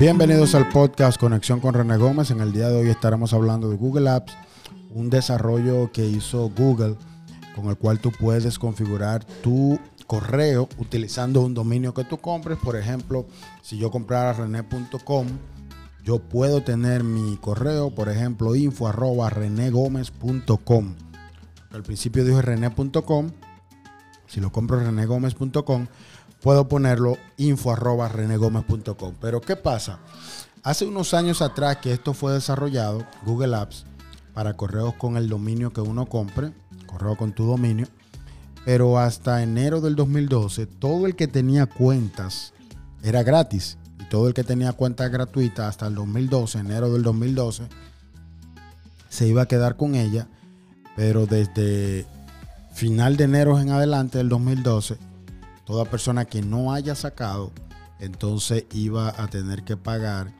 [0.00, 2.30] Bienvenidos al podcast Conexión con René Gómez.
[2.30, 4.34] En el día de hoy estaremos hablando de Google Apps,
[4.94, 6.96] un desarrollo que hizo Google
[7.54, 12.56] con el cual tú puedes configurar tu correo utilizando un dominio que tú compres.
[12.56, 13.26] Por ejemplo,
[13.60, 15.26] si yo comprara rené.com,
[16.02, 19.28] yo puedo tener mi correo, por ejemplo, info arroba.
[19.28, 19.34] Al
[21.82, 23.32] principio dije rené.com.
[24.26, 25.88] Si lo compro renegomez.com,
[26.42, 28.10] puedo ponerlo info arroba.
[29.20, 30.00] Pero ¿qué pasa?
[30.62, 33.86] Hace unos años atrás que esto fue desarrollado, Google Apps,
[34.34, 36.52] para correos con el dominio que uno compre,
[36.86, 37.86] correo con tu dominio,
[38.64, 42.52] pero hasta enero del 2012 todo el que tenía cuentas
[43.02, 47.64] era gratis y todo el que tenía cuentas gratuitas hasta el 2012, enero del 2012,
[49.08, 50.28] se iba a quedar con ella,
[50.94, 52.06] pero desde
[52.74, 55.09] final de enero en adelante del 2012
[55.70, 57.52] toda persona que no haya sacado,
[58.00, 60.32] entonces iba a tener que pagar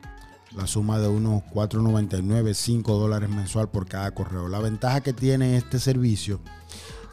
[0.53, 4.49] la suma de unos 4.99, 5 dólares mensual por cada correo.
[4.49, 6.41] La ventaja que tiene este servicio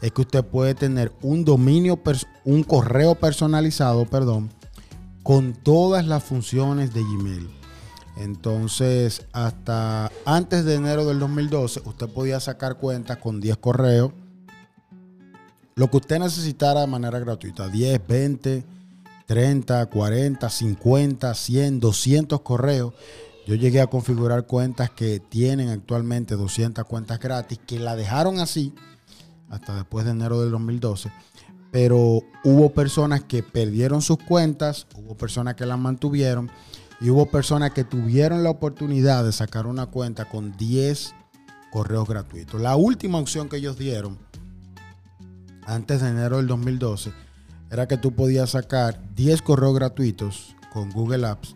[0.01, 1.97] es que usted puede tener un dominio,
[2.43, 4.49] un correo personalizado, perdón,
[5.23, 7.49] con todas las funciones de Gmail.
[8.17, 14.11] Entonces, hasta antes de enero del 2012, usted podía sacar cuentas con 10 correos
[15.79, 18.65] lo que usted necesitara de manera gratuita, 10, 20,
[19.27, 22.93] 30, 40, 50, 100, 200 correos.
[23.47, 28.73] Yo llegué a configurar cuentas que tienen actualmente 200 cuentas gratis, que la dejaron así
[29.49, 31.13] hasta después de enero del 2012.
[31.71, 36.51] Pero hubo personas que perdieron sus cuentas, hubo personas que las mantuvieron
[36.99, 41.15] y hubo personas que tuvieron la oportunidad de sacar una cuenta con 10
[41.71, 42.59] correos gratuitos.
[42.59, 44.27] La última opción que ellos dieron
[45.69, 47.13] antes de enero del 2012
[47.69, 51.55] era que tú podías sacar 10 correos gratuitos con Google Apps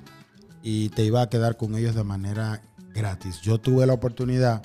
[0.62, 2.62] y te iba a quedar con ellos de manera
[2.94, 3.42] gratis.
[3.42, 4.62] Yo tuve la oportunidad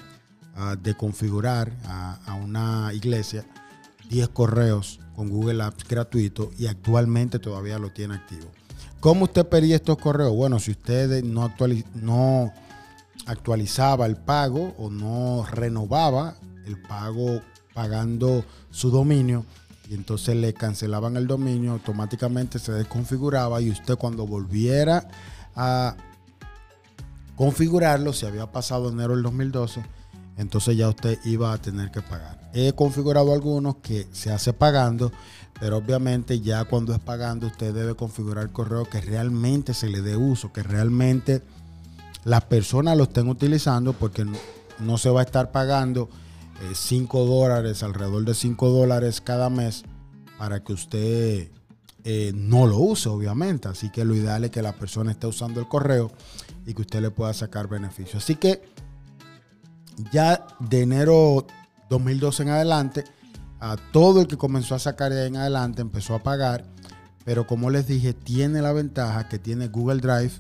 [0.55, 3.47] ah, de configurar a, una iglesia
[4.11, 8.49] 10 correos con Google Apps gratuitos y actualmente todavía lo tiene activo.
[9.01, 10.35] ¿Cómo usted pedía estos correos?
[10.35, 11.55] Bueno, si usted no,
[11.95, 12.53] no
[13.25, 17.41] actualizaba el pago o no renovaba el pago
[17.79, 19.45] pagando su dominio
[19.89, 25.07] y entonces le cancelaban el dominio, automáticamente se desconfiguraba y usted cuando volviera
[25.55, 25.95] a
[27.37, 29.81] configurarlo, si había pasado enero del 2012,
[30.39, 32.51] entonces ya usted iba a tener que pagar.
[32.53, 35.13] He configurado algunos que se hace pagando,
[35.61, 40.17] pero obviamente ya cuando es pagando usted debe configurar correo que realmente se le dé
[40.17, 41.43] uso, que realmente
[42.25, 44.27] las personas lo estén utilizando porque
[44.81, 46.09] no se va a estar pagando
[46.73, 49.85] 5 eh, dólares, alrededor de 5 dólares cada mes
[50.39, 51.51] para que usted
[52.05, 53.69] eh, no lo use, obviamente.
[53.69, 56.11] Así que lo ideal es que la persona esté usando el correo
[56.67, 58.19] y que usted le pueda sacar beneficio.
[58.19, 58.63] Así que
[60.13, 61.47] ya de enero
[61.91, 63.05] 2012 en adelante,
[63.61, 66.65] a todo el que comenzó a sacar de en adelante empezó a pagar.
[67.25, 70.33] Pero como les dije, tiene la ventaja que tiene Google Drive,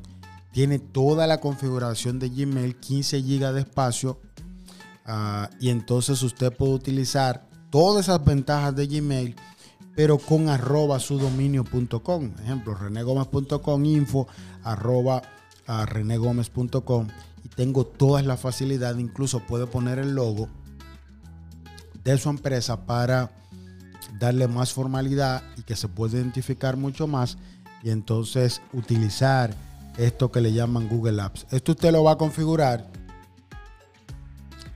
[0.52, 4.20] tiene toda la configuración de Gmail, 15 GB de espacio
[5.10, 9.36] Ah, y entonces usted puede utilizar todas esas ventajas de Gmail,
[9.96, 12.32] pero con arroba su dominio.com.
[12.42, 14.28] Ejemplo, renegomez.com, info
[14.62, 15.22] arroba
[15.66, 17.08] a renegomez.com.
[17.42, 20.48] Y tengo todas las facilidades, incluso puede poner el logo
[22.04, 23.30] de su empresa para
[24.18, 27.38] darle más formalidad y que se pueda identificar mucho más
[27.82, 29.54] y entonces utilizar
[29.96, 31.46] esto que le llaman Google Apps.
[31.50, 32.97] Esto usted lo va a configurar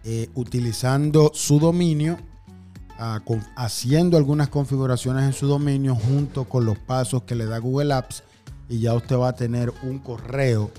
[0.04, 2.18] eh, utilizando su dominio,
[2.98, 3.20] ah,
[3.56, 8.24] haciendo algunas configuraciones en su dominio junto con los pasos que le da Google Apps
[8.68, 10.72] y ya usted va a tener un correo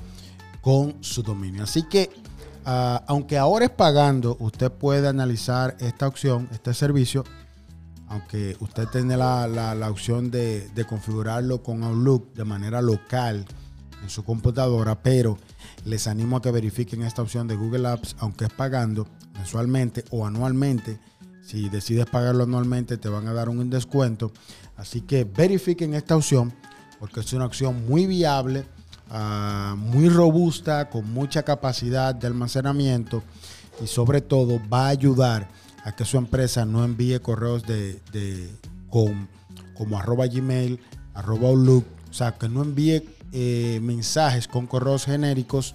[0.62, 1.64] con su dominio.
[1.64, 2.10] Así que,
[2.66, 7.24] ah, aunque ahora es pagando, usted puede analizar esta opción, este servicio,
[8.08, 13.46] aunque usted tiene la, opción de, de configurarlo con Outlook de manera local
[14.04, 15.38] en su computadora, pero
[15.86, 20.26] les animo a que verifiquen esta opción de Google Apps, aunque es pagando mensualmente o
[20.26, 21.00] anualmente.
[21.42, 24.32] Si decides pagarlo anualmente, te van a dar un descuento.
[24.78, 26.54] Así que verifiquen esta opción
[27.00, 28.66] porque es una opción muy viable,
[29.10, 33.24] ah, muy robusta, con mucha capacidad de almacenamiento
[33.84, 35.50] y sobre todo va a ayudar
[35.84, 38.50] a que su empresa no envíe correos de,
[38.90, 39.28] con,
[39.74, 40.80] como arroba gmail,
[41.14, 43.04] arroba outlook, o sea, que no envíe
[43.34, 45.74] eh, mensajes con correos genéricos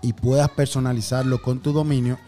[0.00, 2.18] y puedas personalizarlo con tu dominio,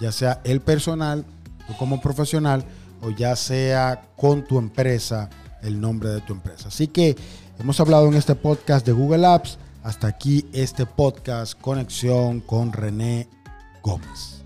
[0.00, 1.24] ya sea el personal,
[1.68, 2.64] o como profesional,
[3.02, 5.28] o ya sea con tu empresa,
[5.62, 6.68] el nombre de tu empresa.
[6.68, 7.16] Así que
[7.58, 13.28] hemos hablado en este podcast de Google Apps, Hasta aquí este podcast Conexión con René
[13.82, 14.37] Gómez.